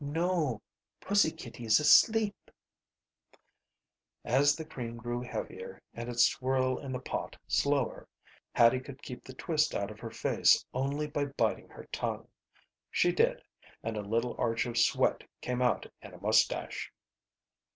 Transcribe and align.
"Sh 0.01 0.01
h 0.01 0.07
h! 0.07 0.13
No. 0.15 0.61
Pussy 0.99 1.29
kitty's 1.29 1.79
asleep." 1.79 2.49
As 4.25 4.55
the 4.55 4.65
cream 4.65 4.97
grew 4.97 5.21
heavier 5.21 5.79
and 5.93 6.09
its 6.09 6.25
swirl 6.25 6.79
in 6.79 6.91
the 6.91 6.97
pot 6.99 7.37
slower, 7.47 8.07
Hattie 8.55 8.79
could 8.79 9.03
keep 9.03 9.23
the 9.23 9.35
twist 9.35 9.75
out 9.75 9.91
of 9.91 9.99
her 9.99 10.09
face 10.09 10.65
only 10.73 11.05
by 11.05 11.25
biting 11.25 11.69
her 11.69 11.87
tongue. 11.91 12.27
She 12.89 13.11
did, 13.11 13.43
and 13.83 13.95
a 13.95 14.01
little 14.01 14.33
arch 14.39 14.65
of 14.65 14.75
sweat 14.79 15.23
came 15.39 15.61
out 15.61 15.85
in 16.01 16.15
a 16.15 16.19
mustache. 16.19 16.91